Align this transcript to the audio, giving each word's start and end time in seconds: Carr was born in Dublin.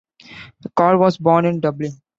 Carr 0.75 0.97
was 0.97 1.19
born 1.19 1.45
in 1.45 1.59
Dublin. 1.59 2.01